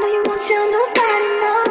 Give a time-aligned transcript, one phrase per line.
[0.00, 1.63] know you won't tell nobody, no.